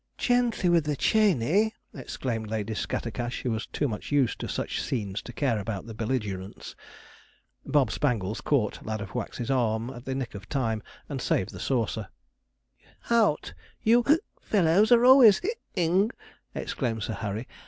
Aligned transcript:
'Gently 0.17 0.67
with 0.67 0.85
the 0.85 0.95
cheney!' 0.95 1.75
exclaimed 1.93 2.49
Lady 2.49 2.73
Scattercash, 2.73 3.43
who 3.43 3.51
was 3.51 3.67
too 3.67 3.87
much 3.87 4.11
used 4.11 4.39
to 4.39 4.47
such 4.49 4.81
scenes 4.81 5.21
to 5.21 5.31
care 5.31 5.59
about 5.59 5.85
the 5.85 5.93
belligerents. 5.93 6.75
Bob 7.67 7.91
Spangles 7.91 8.41
caught 8.41 8.83
Ladofwax's 8.83 9.51
arm 9.51 9.91
at 9.91 10.05
the 10.05 10.15
nick 10.15 10.33
of 10.33 10.49
time, 10.49 10.81
and 11.07 11.21
saved 11.21 11.51
the 11.51 11.59
saucer. 11.59 12.07
'Hout! 13.01 13.53
you 13.83 14.03
fellows 14.41 14.91
are 14.91 15.05
always 15.05 15.39
ing,' 15.75 16.09
exclaimed 16.55 17.03
Sir 17.03 17.13
Harry. 17.13 17.47